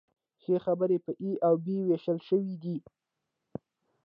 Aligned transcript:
ښي 0.41 0.53
برخه 0.79 0.97
په 1.05 1.11
ای 1.23 1.31
او 1.47 1.55
بي 1.63 1.75
ویشل 1.85 2.17
شوې 2.27 2.55
ده. 2.63 2.75